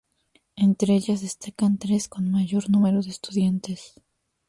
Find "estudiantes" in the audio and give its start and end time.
3.11-4.01